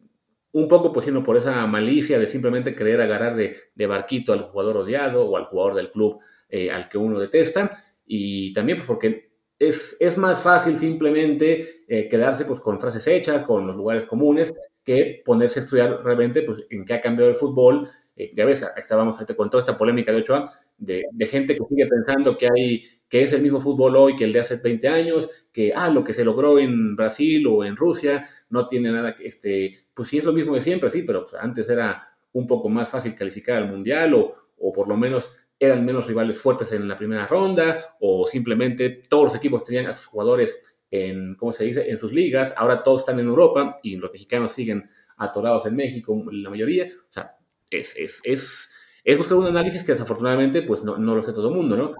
[0.51, 4.77] un poco pues sino por esa malicia de simplemente querer agarrar de, barquito al jugador
[4.77, 9.31] odiado o al jugador del club eh, al que uno detesta, y también pues porque
[9.57, 14.53] es, es más fácil simplemente eh, quedarse pues con frases hechas, con los lugares comunes,
[14.83, 19.17] que ponerse a estudiar realmente pues en qué ha cambiado el fútbol, ya ves, estábamos
[19.17, 23.31] con toda esta polémica de Ochoa, de, gente que sigue pensando que hay que es
[23.33, 26.25] el mismo fútbol hoy que el de hace 20 años, que ah, lo que se
[26.25, 30.33] logró en Brasil o en Rusia no tiene nada que, este, pues sí es lo
[30.33, 34.13] mismo de siempre, sí, pero pues, antes era un poco más fácil calificar al Mundial
[34.15, 38.89] o, o por lo menos eran menos rivales fuertes en la primera ronda o simplemente
[38.89, 42.83] todos los equipos tenían a sus jugadores en, ¿cómo se dice?, en sus ligas, ahora
[42.83, 47.37] todos están en Europa y los mexicanos siguen atorados en México, la mayoría, o sea,
[47.69, 48.71] es, es, es
[49.05, 51.93] es buscar un análisis que desafortunadamente pues no, no lo sé todo el mundo, ¿no?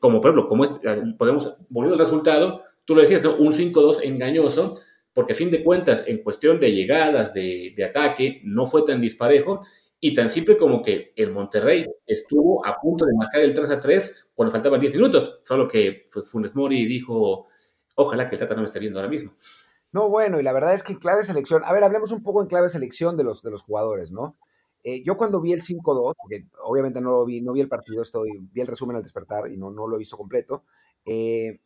[0.00, 0.64] como por ejemplo, como
[1.16, 3.36] podemos, volviendo al resultado, tú lo decías, ¿no?
[3.36, 4.74] Un 5-2 engañoso,
[5.14, 9.00] porque a fin de cuentas, en cuestión de llegadas, de, de, ataque, no fue tan
[9.00, 9.60] disparejo
[9.98, 14.52] y tan simple como que el Monterrey estuvo a punto de marcar el 3-3 cuando
[14.52, 17.46] faltaban 10 minutos, solo que pues, Funes Mori dijo,
[17.94, 19.34] ojalá que el Tata no me esté viendo ahora mismo.
[19.90, 22.42] No, bueno, y la verdad es que en clave selección, a ver, hablemos un poco
[22.42, 24.36] en clave selección de los, de los jugadores, ¿no?
[24.84, 28.02] Eh, yo cuando vi el 5-2, porque obviamente no lo vi, no vi el partido,
[28.02, 30.64] estoy, vi el resumen al despertar y no, no lo he visto completo,
[31.04, 31.60] eh,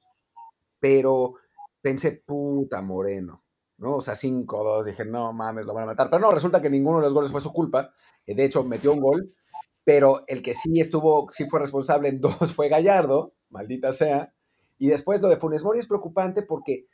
[0.78, 1.34] pero
[1.80, 3.44] pensé, puta Moreno,
[3.78, 3.96] ¿no?
[3.96, 6.10] O sea, 5-2, dije, no mames, lo van a matar.
[6.10, 7.92] Pero no, resulta que ninguno de los goles fue su culpa.
[8.26, 9.34] Eh, de hecho, metió un gol,
[9.84, 14.34] pero el que sí estuvo, sí fue responsable en dos fue Gallardo, maldita sea.
[14.78, 16.86] Y después lo de Funes Mori es preocupante porque,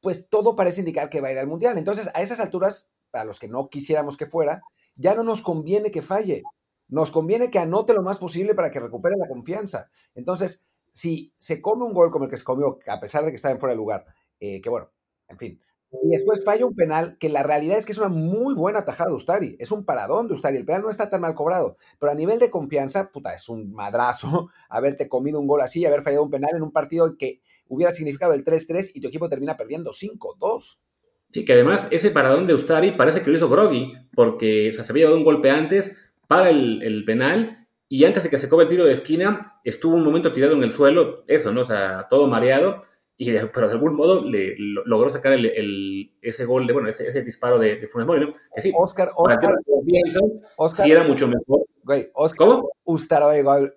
[0.00, 1.78] pues, todo parece indicar que va a ir al Mundial.
[1.78, 4.62] Entonces, a esas alturas, para los que no quisiéramos que fuera,
[4.96, 6.42] ya no nos conviene que falle.
[6.88, 9.90] Nos conviene que anote lo más posible para que recupere la confianza.
[10.14, 13.36] Entonces, si se come un gol como el que se comió, a pesar de que
[13.36, 14.06] está en fuera de lugar,
[14.40, 14.90] eh, que bueno,
[15.28, 15.60] en fin,
[16.02, 19.10] y después falla un penal, que la realidad es que es una muy buena tajada
[19.10, 22.12] de Ustari, es un paradón de Ustari, el penal no está tan mal cobrado, pero
[22.12, 26.24] a nivel de confianza, puta, es un madrazo haberte comido un gol así, haber fallado
[26.24, 29.92] un penal en un partido que hubiera significado el 3-3 y tu equipo termina perdiendo
[29.92, 30.78] 5-2.
[31.36, 35.04] Sí, que además ese paradón de Ustari parece que lo hizo Groggy, porque se había
[35.04, 38.86] dado un golpe antes para el, penal y antes de que se cobre el tiro
[38.86, 41.60] de esquina, estuvo un momento tirado en el suelo, eso, ¿no?
[41.60, 42.80] O sea, todo mareado,
[43.18, 47.22] y pero de algún modo le, logró sacar el, ese gol, de, bueno, ese, ese
[47.22, 48.32] disparo de, de Funes Mori, ¿no?
[48.54, 49.56] Que sí, Oscar, Oscar,
[50.56, 51.66] Oscar, sí era mucho mejor.
[51.82, 52.70] Güey, Oscar, ¿Cómo?
[52.82, 53.74] Ustara igual,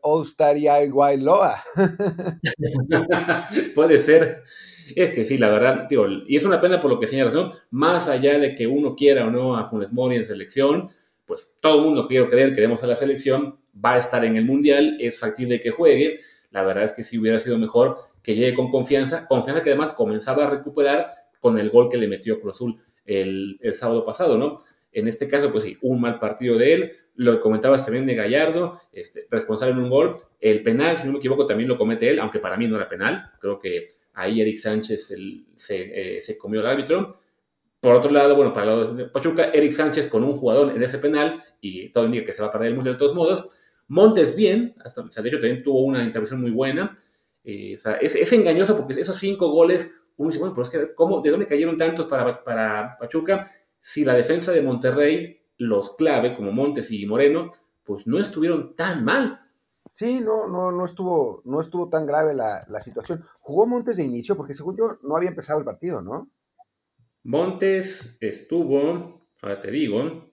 [0.82, 1.62] igual Loa.
[3.76, 4.44] Puede ser.
[4.96, 7.50] Es que sí, la verdad, tío, y es una pena por lo que señalas, ¿no?
[7.72, 10.88] Más allá de que uno quiera o no a Funes Mori en selección,
[11.26, 14.46] pues todo el mundo quiero creer, queremos a la selección, va a estar en el
[14.46, 16.20] Mundial, es factible que juegue.
[16.52, 19.92] La verdad es que sí hubiera sido mejor que llegue con confianza, confianza que además
[19.92, 21.08] comenzaba a recuperar
[21.40, 24.58] con el gol que le metió Cruz Azul el, el sábado pasado, ¿no?
[24.92, 26.92] En este caso, pues sí, un mal partido de él.
[27.16, 30.16] Lo comentabas también de Gallardo, este, responsable en un gol.
[30.40, 32.90] El penal, si no me equivoco, también lo comete él, aunque para mí no era
[32.90, 33.32] penal.
[33.40, 33.88] Creo que
[34.20, 35.16] Ahí Eric Sánchez
[35.70, 37.20] eh, se, comió el árbitro.
[37.80, 40.84] Por otro lado, bueno, para el lado de Pachuca, Eric Sánchez con un jugador en
[40.84, 43.48] ese penal y todo indica que se va a perder el mundial de todos modos.
[43.88, 46.98] Montes bien, hasta, o sea, de hecho también tuvo una intervención muy buena.
[47.46, 50.94] Eh, o sea, es, engañoso porque esos cinco goles, uno dice, bueno, pero es que,
[50.94, 53.50] ¿cómo, ¿de dónde cayeron tantos para, para Pachuca?
[53.80, 57.52] Si la defensa de Monterrey, los clave, como Montes y Moreno,
[57.86, 59.40] pues no estuvieron tan mal.
[59.90, 63.26] Sí, no, no, no estuvo, no estuvo tan grave la, situación.
[63.40, 66.32] Jugó Montes de inicio, porque según yo no había empezado el partido, ¿no?
[67.24, 70.32] Montes estuvo, ahora te digo.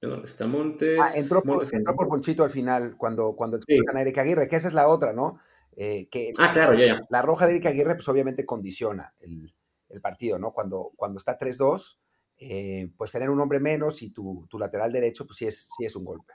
[0.00, 0.98] ¿Dónde está Montes?
[1.00, 4.88] Ah, entró, por, Ponchito al final, cuando, cuando a Erika Aguirre, que esa es la
[4.88, 5.38] otra, ¿no?
[5.76, 7.00] Eh, que ah, claro, ya, ya.
[7.10, 9.54] La roja de Erika Aguirre, pues obviamente condiciona el,
[9.88, 10.52] el partido, ¿no?
[10.52, 11.98] Cuando, cuando está 3-2,
[12.38, 15.84] eh, pues tener un hombre menos y tu, tu, lateral derecho, pues sí es, sí
[15.84, 16.34] es un golpe.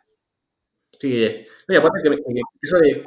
[0.99, 3.05] Sí, y aparte que, eso de,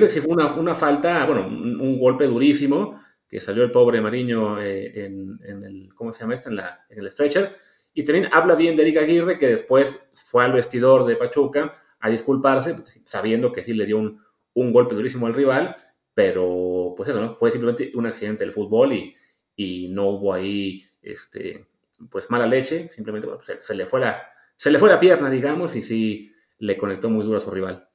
[0.00, 4.60] de sí fue una, una, falta, bueno, un, golpe durísimo, que salió el pobre Mariño
[4.60, 6.48] eh, en, en, el, ¿cómo se llama esto?
[6.50, 7.54] En, la, en el stretcher.
[7.94, 11.70] Y también habla bien de Eric Aguirre, que después fue al vestidor de Pachuca
[12.00, 12.74] a disculparse,
[13.04, 14.20] sabiendo que sí le dio un,
[14.54, 15.76] un golpe durísimo al rival,
[16.14, 17.36] pero pues eso, ¿no?
[17.36, 19.14] Fue simplemente un accidente del fútbol y,
[19.54, 21.66] y no hubo ahí, este,
[22.10, 25.30] pues mala leche, simplemente bueno, se, se, le fue la, se le fue la pierna,
[25.30, 27.88] digamos, y sí le conectó muy duro a su rival.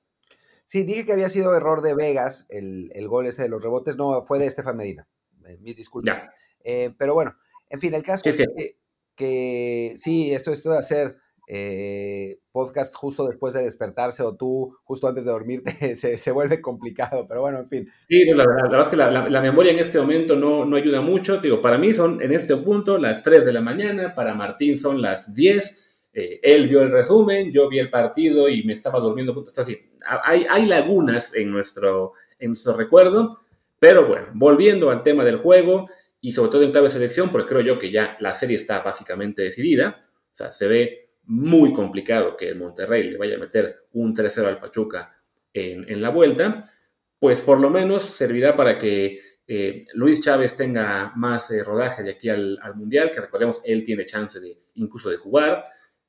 [0.65, 3.97] Sí, dije que había sido error de Vegas el, el gol ese de los rebotes,
[3.97, 5.07] no, fue de Estefan Medina,
[5.45, 6.29] eh, mis disculpas.
[6.63, 7.35] Eh, pero bueno,
[7.69, 8.77] en fin, el caso sí, es que, que,
[9.15, 15.07] que, sí, esto, esto de hacer eh, podcast justo después de despertarse o tú justo
[15.07, 17.89] antes de dormirte se, se vuelve complicado, pero bueno, en fin.
[18.07, 20.77] Sí, la, la, la verdad es que la, la, memoria en este momento no, no
[20.77, 21.37] ayuda mucho.
[21.37, 25.01] Digo, para mí son en este punto las 3 de la mañana, para Martín son
[25.01, 25.82] las 10.
[26.13, 29.45] Eh, él vio el resumen, yo vi el partido y me estaba durmiendo.
[29.57, 29.79] Así,
[30.23, 33.39] hay, hay lagunas en nuestro, en nuestro recuerdo,
[33.79, 35.85] pero bueno, volviendo al tema del juego
[36.21, 38.81] y sobre todo en clave de selección, porque creo yo que ya la serie está
[38.81, 40.01] básicamente decidida.
[40.31, 44.45] O sea, se ve muy complicado que el Monterrey le vaya a meter un 3-0
[44.45, 45.15] al Pachuca
[45.53, 46.71] en, en, la vuelta,
[47.19, 52.11] pues por lo menos servirá para que eh, Luis Chávez tenga más eh, rodaje de
[52.11, 55.63] aquí al, al, Mundial, que recordemos, él tiene chance de incluso de jugar.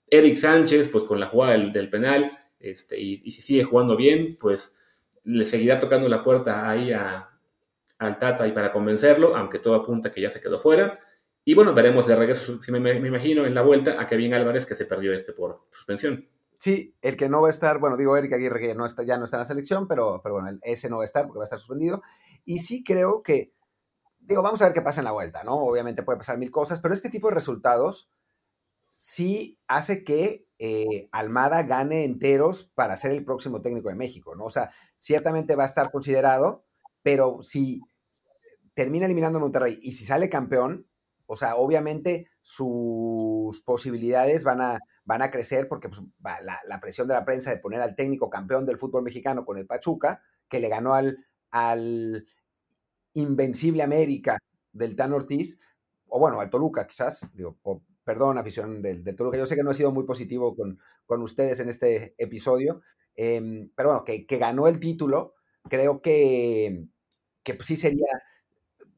[0.06, 4.36] Eric Sánchez, pues con la jugada del, penal, este, y, y, si sigue jugando bien,
[4.40, 4.78] pues
[5.24, 7.30] le seguirá tocando la puerta ahí a,
[7.98, 11.00] al Tata y para convencerlo, aunque todo apunta que ya se quedó fuera.
[11.44, 14.64] Y bueno, veremos de regreso, si me, me, imagino, en la vuelta a Kevin Álvarez,
[14.64, 16.26] que se perdió este por suspensión.
[16.56, 19.18] Sí, el que no va a estar, bueno, digo Eric Aguirre que no está, ya
[19.18, 21.44] no está en la selección, pero, pero bueno, ese no va a estar porque va
[21.44, 22.00] a estar suspendido.
[22.46, 23.52] Y sí creo que,
[24.20, 25.56] digo, vamos a ver qué pasa en la vuelta, ¿no?
[25.56, 28.10] Obviamente puede pasar mil cosas, pero este tipo de resultados
[28.94, 34.44] sí hace que eh, Almada gane enteros para ser el próximo técnico de México, ¿no?
[34.44, 36.64] O sea, ciertamente va a estar considerado,
[37.02, 37.82] pero si
[38.72, 40.86] termina eliminando a Monterrey y si sale campeón,
[41.26, 46.00] o sea, obviamente sus posibilidades van a, van a crecer porque pues,
[46.66, 49.66] la, presión de la prensa de poner al técnico campeón del fútbol mexicano con el
[49.66, 51.18] Pachuca, que le ganó al,
[51.50, 52.26] al
[53.14, 54.38] Invencible América
[54.72, 55.58] del Tan Ortiz,
[56.06, 57.58] o bueno, al Toluca quizás, digo,
[58.04, 60.78] perdón, afición del, del, Toluca, yo sé que no he sido muy positivo con,
[61.22, 62.82] ustedes en este episodio,
[63.16, 65.34] eh, pero bueno, que, ganó el título,
[65.68, 66.86] creo que,
[67.42, 68.06] que pues, sí sería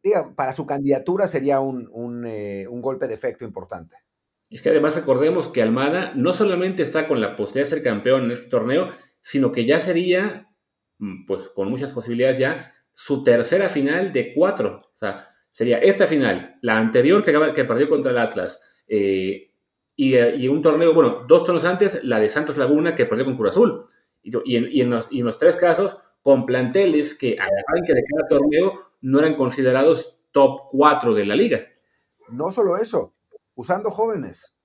[0.03, 3.97] diga, para su candidatura sería un, un, eh, un, golpe de efecto importante.
[4.49, 8.25] Es que además recordemos que Almada no solamente está con la posibilidad de ser campeón
[8.25, 8.91] en este torneo,
[9.23, 10.49] sino que ya sería,
[10.99, 14.93] mm, pues con muchas posibilidades ya, su tercera final de cuatro.
[14.95, 19.51] O sea, sería esta final, la anterior que, que perdió contra el Atlas, eh,
[19.95, 23.25] y, eh, y, un torneo, bueno, dos torneos antes, la de Santos Laguna que perdió
[23.25, 23.87] con Cruz Azul.
[24.23, 24.91] Y, en
[25.25, 30.69] los tres casos, con planteles que al arranque de cada torneo no eran considerados top
[30.73, 31.61] 4 de la liga.
[32.29, 33.15] No solo eso,
[33.55, 34.57] usando jóvenes.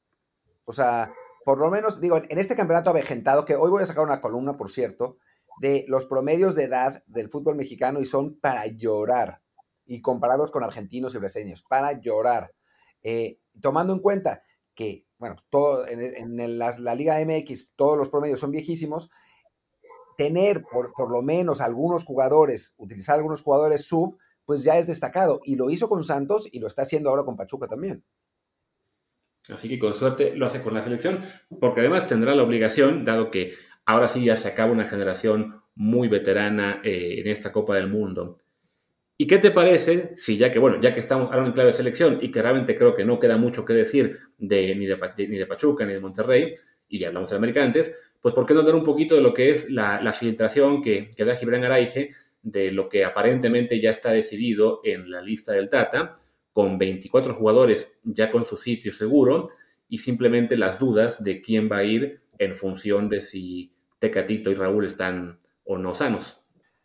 [0.65, 1.13] O sea,
[1.45, 4.57] por lo menos, digo, en este campeonato avejentado, que hoy voy a sacar una columna,
[4.57, 5.17] por cierto,
[5.59, 9.41] de los promedios de edad del fútbol mexicano y son para llorar.
[9.85, 12.53] Y comparados con argentinos y brasileños, para llorar.
[13.03, 14.43] Eh, tomando en cuenta
[14.75, 15.35] que, bueno,
[15.87, 19.09] en, la, Liga MX todos los promedios son viejísimos,
[20.17, 25.41] tener por, por, lo menos algunos jugadores, utilizar algunos jugadores sub, pues ya es destacado.
[25.45, 28.03] Y lo hizo con Santos y lo está haciendo ahora con Pachuca también.
[29.49, 31.23] Así que con suerte lo hace con la selección,
[31.59, 33.53] porque además tendrá la obligación, dado que
[33.85, 38.37] ahora sí ya se acaba una generación muy veterana eh, en esta Copa del Mundo.
[39.21, 41.77] ¿Y qué te parece si ya que, bueno, ya que estamos ahora en clave de
[41.77, 45.37] selección y que realmente creo que no queda mucho que decir de, ni, de, ni
[45.37, 46.55] de Pachuca ni de Monterrey,
[46.89, 49.31] y ya hablamos de América antes, pues ¿por qué no dar un poquito de lo
[49.31, 53.91] que es la, la filtración que, que da Gibran Araige de lo que aparentemente ya
[53.91, 56.17] está decidido en la lista del Tata,
[56.51, 59.49] con 24 jugadores ya con su sitio seguro
[59.87, 64.55] y simplemente las dudas de quién va a ir en función de si Tecatito y
[64.55, 66.40] Raúl están o no sanos.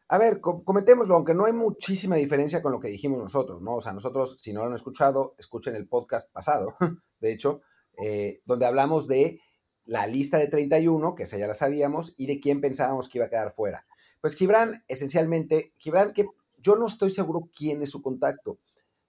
[0.08, 3.74] A ver, comentémoslo, aunque no hay muchísima diferencia con lo que dijimos nosotros, ¿no?
[3.74, 6.76] O sea, nosotros, si no lo han escuchado, escuchen el podcast pasado,
[7.20, 7.62] de hecho,
[7.98, 9.40] eh, donde hablamos de
[9.84, 13.26] la lista de 31, que esa ya la sabíamos, y de quién pensábamos que iba
[13.26, 13.84] a quedar fuera.
[14.20, 16.28] Pues Gibran, esencialmente, Gibran, que
[16.60, 18.58] yo no estoy seguro quién es su contacto.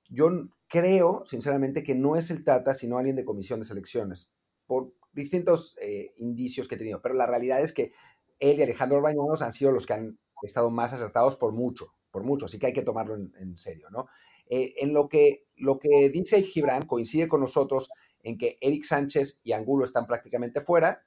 [0.10, 0.31] Yo
[0.67, 4.29] creo, sinceramente, que no es el Tata, sino alguien de comisión de selecciones,
[4.65, 7.01] por distintos eh, indicios que he tenido.
[7.03, 7.91] Pero la realidad es que
[8.39, 12.23] él y Alejandro Bañuelos han sido los que han estado más acertados por mucho, por
[12.23, 14.08] mucho, así que hay que tomarlo en, serio, ¿no?
[14.50, 17.89] Eh, en lo que, lo que dice Gibran coincide con nosotros
[18.23, 21.04] en que Eric Sánchez y Angulo están prácticamente fuera.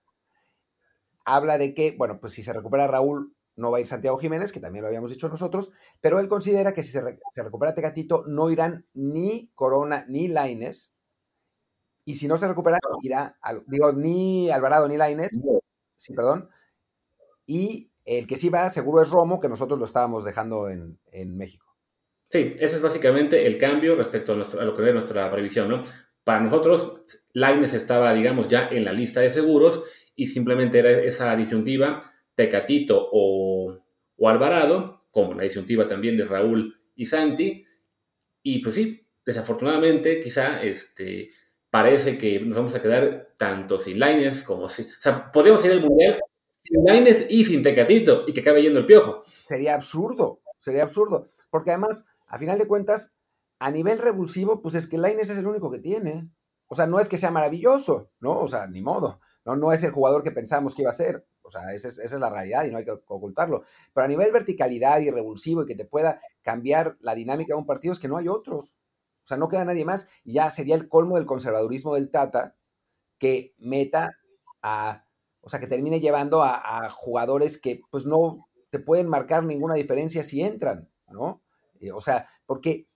[1.25, 4.53] Habla de que, bueno, pues si se recupera Raúl, no va a ir Santiago Jiménez,
[4.53, 7.03] que también lo habíamos dicho nosotros, pero él considera que si se,
[7.43, 10.95] recupera Tecatito, no irán ni Corona ni Laines,
[12.05, 15.39] y si no se recupera, irá, digo, ni Alvarado ni Laines,
[15.97, 16.49] sí, perdón,
[17.47, 21.67] y el que sí va seguro es Romo, que nosotros lo estábamos dejando en, México.
[22.27, 25.85] Sí, ese es básicamente el cambio respecto a, lo que ve nuestra previsión, ¿no?
[26.25, 29.83] Para nosotros, Laines estaba, digamos, ya en la lista de seguros
[30.15, 33.79] y simplemente era esa disyuntiva Tecatito o,
[34.17, 37.65] o Alvarado, como la disyuntiva también de Raúl y Santi.
[38.43, 41.31] Y pues sí, desafortunadamente, quizá este,
[41.71, 44.87] parece que nos vamos a quedar tanto sin Laines como sin.
[44.87, 46.21] O sea, podríamos ir al mundial
[46.63, 49.23] sin Laines y sin Tecatito y que acabe yendo el piojo.
[49.25, 51.27] Sería absurdo, sería absurdo.
[51.51, 53.15] Porque además, a final de cuentas,
[53.59, 56.31] a nivel revulsivo, pues es que Laines es el único que tiene.
[56.69, 58.39] O sea, no es que sea maravilloso, ¿no?
[58.39, 59.21] O sea, ni modo.
[59.45, 61.27] No, no es el jugador que pensábamos que iba a ser.
[61.43, 63.63] O sea, esa es, la realidad y no hay que ocultarlo.
[63.93, 67.67] Pero a nivel verticalidad y revulsivo y que te pueda cambiar la dinámica de un
[67.67, 68.77] partido es que no hay otros.
[69.25, 70.07] O sea, no queda nadie más.
[70.23, 72.57] Y ya sería el colmo del conservadurismo del Tata
[73.19, 74.11] que meta
[74.63, 75.07] a,
[75.41, 80.23] o sea, que termine llevando a, jugadores que pues no te pueden marcar ninguna diferencia
[80.23, 81.43] si entran, ¿no?
[81.81, 82.87] Eh, o sea, porque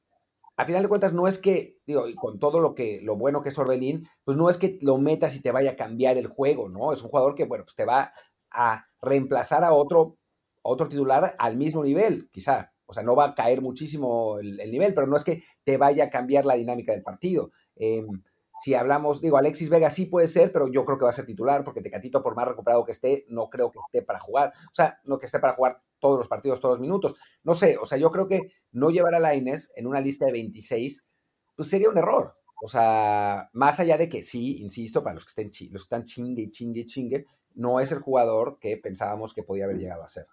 [0.56, 3.42] a final de cuentas no es que, digo, y con todo lo que, lo bueno
[3.42, 6.28] que es Orbelín, pues no es que lo metas y te vaya a cambiar el
[6.28, 6.92] juego, ¿no?
[6.92, 8.12] Es un jugador que, bueno, pues te va
[8.50, 10.16] a reemplazar a otro,
[10.62, 12.72] otro titular al mismo nivel, quizá.
[12.86, 16.04] O sea, no va a caer muchísimo el, nivel, pero no es que te vaya
[16.04, 17.50] a cambiar la dinámica del partido.
[17.74, 18.06] Em,
[18.54, 21.26] si hablamos, digo, Alexis Vega sí puede ser, pero yo creo que va a ser
[21.26, 24.52] titular, porque Tecatito, por más recuperado que esté, no creo que esté para jugar.
[24.70, 27.14] O sea, no que esté para jugar todos los partidos, todos los minutos.
[27.42, 30.32] No sé, o sea, yo creo que no llevar a Laines en una lista de
[30.32, 31.02] 26,
[31.56, 32.36] pues sería un error.
[32.62, 36.04] O sea, más allá de que sí, insisto, para los que estén los que están
[36.04, 40.26] chingue, chingue, chingue, no es el jugador que pensábamos que podía haber llegado a ser.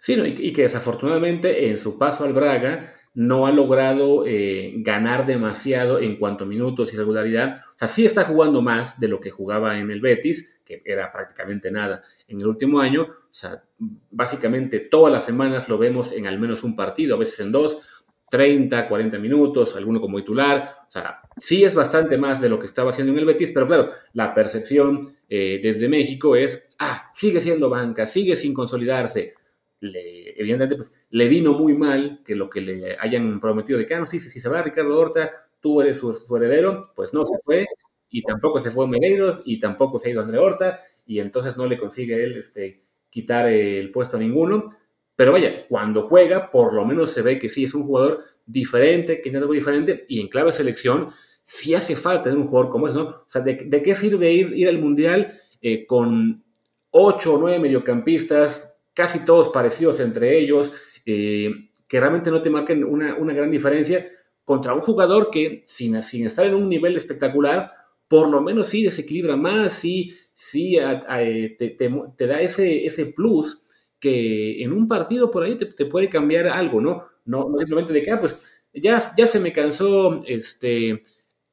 [0.00, 6.00] Sí, y, que desafortunadamente en su paso al Braga no ha logrado eh, ganar demasiado
[6.00, 7.62] en cuanto a minutos y regularidad.
[7.74, 11.12] O sea, sí está jugando más de lo que jugaba en el Betis, que era
[11.12, 13.02] prácticamente nada en el último año.
[13.02, 13.62] O sea,
[14.10, 17.82] básicamente todas las semanas lo vemos en al menos un partido, a veces en dos,
[18.30, 20.76] 30, 40 minutos, alguno como titular.
[20.88, 23.66] O sea, sí es bastante más de lo que estaba haciendo en el Betis, pero
[23.66, 29.34] claro, la percepción eh, desde México es, ah, sigue siendo banca, sigue sin consolidarse.
[29.82, 33.94] Le, evidentemente, pues le vino muy mal que lo que le hayan prometido de que,
[33.94, 37.36] ah, no, sí, si se va Ricardo Horta, tú eres su, heredero, pues no se
[37.44, 37.66] fue,
[38.08, 41.66] y tampoco se fue Meleiros, y tampoco se ha ido André Horta, y entonces no
[41.66, 44.68] le consigue él este, quitar el puesto a ninguno.
[45.16, 49.20] Pero vaya, cuando juega, por lo menos se ve que sí es un jugador diferente,
[49.20, 51.10] que es algo diferente, y en clave selección,
[51.42, 53.08] sí hace falta de un jugador como ese, ¿no?
[53.08, 56.44] O sea, ¿de, qué sirve ir, ir al Mundial eh, con
[56.90, 60.72] ocho o nueve mediocampistas, casi todos parecidos entre ellos,
[61.06, 61.50] eh,
[61.88, 64.08] que realmente no te marquen una, gran diferencia,
[64.44, 67.68] contra un jugador que, sin, sin estar en un nivel espectacular,
[68.08, 73.62] por lo menos sí desequilibra más, sí, sí eh, te, da ese, ese plus
[73.98, 77.04] que en un partido por ahí te, puede cambiar algo, ¿no?
[77.24, 77.56] ¿no?
[77.58, 78.36] simplemente de que, ah, pues
[78.74, 81.02] ya, ya se me cansó este,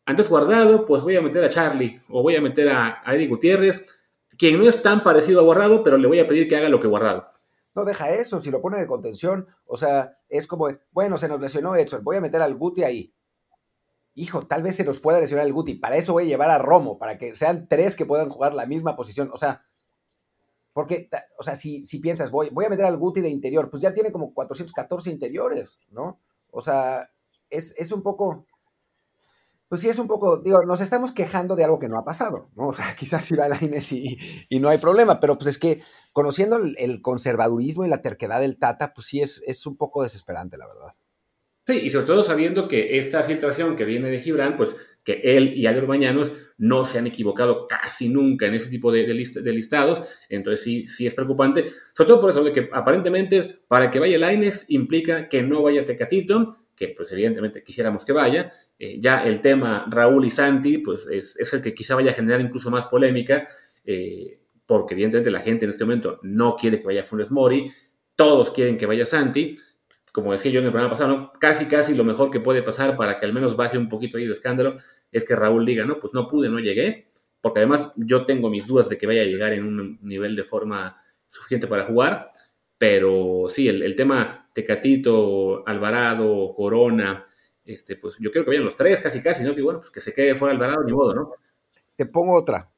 [0.06, 3.30] antes guardado, pues voy a meter a Charlie o voy a meter a, a Eric
[3.30, 3.99] Gutiérrez,
[4.40, 6.80] quien no es tan parecido a guardado, pero le voy a pedir que haga lo
[6.80, 7.28] que guardado.
[7.76, 11.42] No deja eso, si lo pone de contención, o sea, es como, bueno, se nos
[11.42, 13.14] lesionó Edson, voy a meter al Guti ahí.
[14.16, 16.58] Hijo, tal vez se nos pueda lesionar el Guti, para eso voy a llevar a
[16.58, 19.62] Romo, para que sean tres que puedan jugar la misma posición, o sea,
[20.72, 23.84] porque, o sea, si, si piensas, voy, voy a meter al Guti de interior, pues
[23.84, 26.22] ya tiene como 414 interiores, ¿no?
[26.52, 27.12] O sea,
[27.50, 28.46] es, es un poco,
[29.70, 32.50] pues sí es un poco, digo, nos estamos quejando de algo que no ha pasado,
[32.56, 32.70] ¿no?
[32.70, 34.18] O sea, quizás irá a Inés y,
[34.50, 35.82] y no hay problema, pero pues es que
[36.12, 40.58] conociendo el, conservadurismo y la terquedad del Tata, pues sí es, es un poco desesperante,
[40.58, 40.94] la verdad.
[41.68, 45.54] Sí, y sobre todo sabiendo que esta filtración que viene de Gibran, pues que él
[45.56, 50.02] y Álvaro Mañanos no se han equivocado casi nunca en ese tipo de, de, listados,
[50.30, 54.18] entonces sí, sí es preocupante, sobre todo por eso de que aparentemente para que vaya
[54.18, 59.42] Laines implica que no vaya Tecatito, que pues evidentemente quisiéramos que vaya, eh, ya el
[59.42, 63.48] tema Raúl y Santi, pues es, el que quizá vaya a generar incluso más polémica,
[63.84, 67.72] eh, porque evidentemente la gente en este momento no quiere que vaya Funes Mori,
[68.16, 69.58] todos quieren que vaya Santi,
[70.12, 73.20] como decía yo en el programa pasado, casi casi lo mejor que puede pasar para
[73.20, 74.76] que al menos baje un poquito ahí de escándalo
[75.12, 77.12] es que Raúl diga, no, pues no pude, no llegué,
[77.42, 80.44] porque además yo tengo mis dudas de que vaya a llegar en un nivel de
[80.44, 82.32] forma suficiente para jugar,
[82.78, 87.28] pero sí, el, tema Tecatito, Alvarado, Corona,
[87.66, 89.54] este, pues yo creo que vayan los tres casi casi, ¿no?
[89.54, 91.32] Que bueno, pues que se quede fuera Alvarado, ni modo, ¿no?
[91.96, 92.72] Te pongo otra,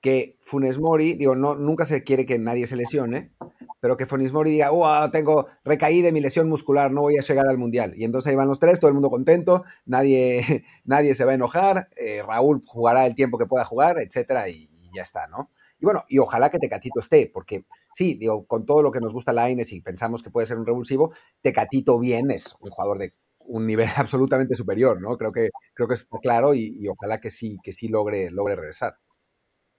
[0.00, 3.32] que Funes Mori, digo, no, nunca se quiere que nadie se lesione,
[3.80, 7.22] pero que Funes Mori diga, oh, tengo recaída de mi lesión muscular, no voy a
[7.22, 7.92] llegar al Mundial.
[7.96, 11.34] Y entonces ahí van los tres, todo el mundo contento, nadie, nadie se va a
[11.34, 15.50] enojar, eh, Raúl jugará el tiempo que pueda jugar, etcétera, y, ya está, ¿no?
[15.78, 19.12] Y bueno, y ojalá que Tecatito esté, porque sí, digo, con todo lo que nos
[19.14, 22.98] gusta la Aines y pensamos que puede ser un revulsivo, Tecatito bien es un jugador
[22.98, 23.14] de
[23.50, 25.16] un nivel absolutamente superior, ¿no?
[25.16, 28.56] Creo que, creo que está claro y, y ojalá que sí, que sí logre, logre
[28.56, 28.94] regresar.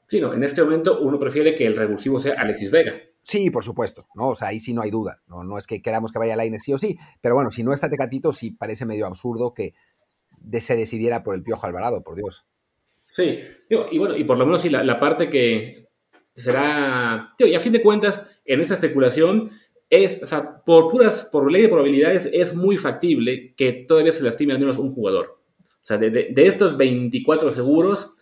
[0.07, 2.93] Sí, no, en este momento uno prefiere que el revulsivo sea Alexis Vega.
[3.23, 4.29] Sí, por supuesto, ¿no?
[4.29, 5.43] O sea, ahí sí no hay duda, ¿no?
[5.43, 7.89] No es que queramos que vaya Laine sí o sí, pero bueno, si no está
[7.89, 9.73] Tecatito, sí parece medio absurdo que
[10.25, 12.45] se decidiera por el Piojo Alvarado, por Dios.
[13.05, 15.87] Sí, y bueno, y por lo menos sí, la, parte que
[16.35, 19.51] será, y a fin de cuentas, en esa especulación,
[19.91, 24.23] es, o sea, por puras, por ley de probabilidades, es muy factible que todavía se
[24.23, 25.37] lastime al menos un jugador.
[25.59, 28.15] O sea, de, de estos 24 seguros,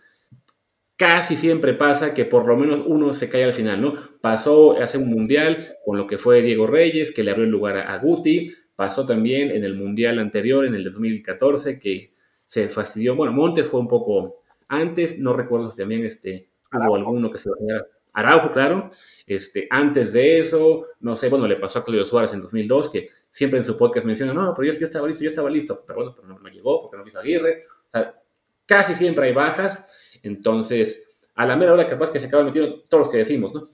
[0.96, 3.94] casi siempre pasa que por lo menos uno se cae al final, ¿no?
[4.20, 7.78] Pasó hace un mundial con lo que fue Diego Reyes, que le abrió el lugar
[7.78, 12.14] a, Guti, pasó también en el mundial anterior, en el 2014, que
[12.48, 17.30] se fastidió, bueno, Montes fue un poco antes, no recuerdo si también este, hubo alguno
[17.30, 18.90] que se a Araujo, claro,
[19.26, 23.06] este, antes de eso, no sé, bueno, le pasó a Claudio Suárez en 2002, que
[23.30, 25.98] siempre en su podcast menciona, no, pero yo, yo estaba listo, yo estaba listo, pero
[25.98, 28.20] bueno, pero no, llegó porque no hizo Aguirre, o sea,
[28.66, 29.86] casi siempre hay bajas,
[30.22, 33.68] entonces, a la mera hora capaz que se acaban metiendo todos los que decimos, ¿no?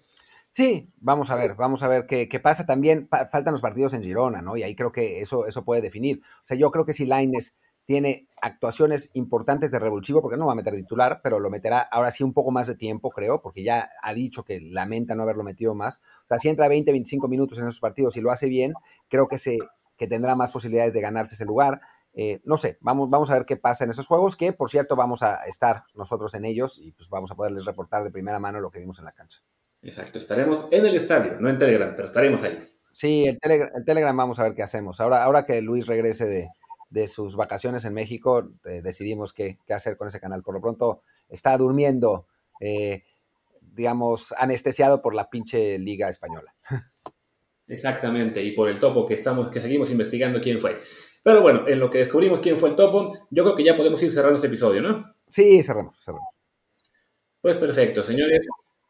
[0.49, 2.65] Sí, vamos a ver, vamos a ver qué, pasa.
[2.65, 4.57] También faltan los partidos en Girona, ¿no?
[4.57, 6.23] Y ahí creo que eso, eso puede definir.
[6.23, 7.57] O sea, yo creo que si Laines
[7.87, 12.11] tiene actuaciones importantes de revulsivo, porque no va a meter titular, pero lo meterá ahora
[12.11, 15.45] sí un poco más de tiempo, creo, porque ya ha dicho que lamenta no haberlo
[15.45, 16.01] metido más.
[16.25, 18.75] O sea, si entra 20, 25 minutos en esos partidos y lo hace bien,
[19.09, 19.57] creo que, se,
[19.97, 21.81] que tendrá más posibilidades de ganarse ese lugar.
[22.13, 24.97] Eh, no sé, vamos, vamos a ver qué pasa en esos juegos, que por cierto
[24.97, 28.59] vamos a estar nosotros en ellos y pues vamos a poderles reportar de primera mano
[28.59, 29.43] lo que vimos en la cancha.
[29.83, 32.59] Exacto, estaremos en el estadio, no en Telegram, pero estaremos ahí.
[32.91, 33.39] Sí, el,
[33.85, 35.01] Telegram vamos a ver qué hacemos.
[35.01, 36.49] Ahora, ahora que Luis regrese de,
[37.07, 40.43] sus vacaciones en México, eh, decidimos qué, hacer con ese canal.
[40.43, 42.27] Por lo pronto está durmiendo,
[42.61, 43.05] eh,
[43.61, 46.55] digamos, anestesiado por la pinche liga española.
[47.69, 50.81] Exactamente, y por el topo que estamos, que seguimos investigando quién fue.
[51.23, 54.01] Pero bueno, en lo que descubrimos quién fue el topo, yo creo que ya podemos
[54.03, 55.17] ir cerrando este episodio, ¿no?
[55.27, 56.33] Sí, cerramos, cerramos.
[57.41, 58.47] Pues perfecto, señores.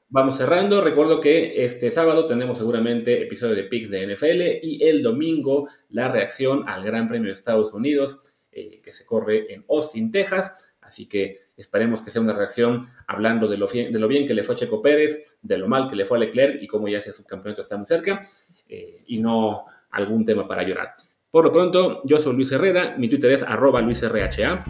[0.09, 0.81] Vamos cerrando.
[0.81, 6.09] Recuerdo que este sábado tenemos seguramente episodio de Picks de NFL y el domingo la
[6.09, 8.21] reacción al Gran Premio de Estados Unidos
[8.53, 10.75] eh, que se corre en Austin, Texas.
[10.81, 14.45] Así que esperemos que sea una reacción hablando de lo, de lo bien que le
[14.45, 17.03] fue a Checo Pérez, de lo mal que le fue a Leclerc y cómo ya
[17.03, 18.21] su subcampeonato está muy cerca
[18.69, 20.95] eh, y no algún tema para llorar.
[21.33, 24.65] Por lo pronto, yo soy Luis Herrera, mi Twitter es arroba luisrha.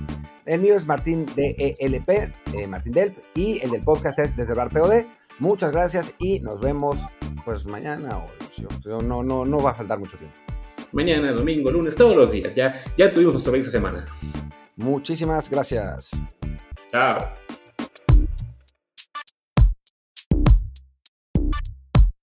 [0.46, 4.70] El mío es Martín DELP, eh, Martín Delp, y el del podcast es Desde Bar
[4.70, 5.04] POD.
[5.38, 7.06] Muchas gracias y nos vemos
[7.44, 10.36] pues mañana o no, no, no va a faltar mucho tiempo.
[10.92, 12.54] Mañana, domingo, lunes, todos los días.
[12.54, 14.06] Ya, ya tuvimos nuestro de semana.
[14.76, 16.22] Muchísimas gracias.
[16.90, 17.18] Chao.